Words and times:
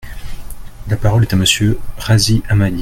La 0.87 0.97
parole 0.97 1.21
est 1.25 1.33
à 1.35 1.35
Monsieur 1.35 1.77
Razzy 1.99 2.41
Hammadi. 2.49 2.79